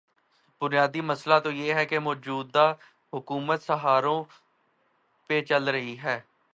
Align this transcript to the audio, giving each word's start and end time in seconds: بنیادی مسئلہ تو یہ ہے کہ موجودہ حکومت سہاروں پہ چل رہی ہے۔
بنیادی 0.61 1.01
مسئلہ 1.01 1.39
تو 1.43 1.51
یہ 1.51 1.73
ہے 1.73 1.85
کہ 1.85 1.99
موجودہ 1.99 2.73
حکومت 3.13 3.63
سہاروں 3.63 4.23
پہ 5.29 5.41
چل 5.41 5.67
رہی 5.67 5.97
ہے۔ 6.03 6.19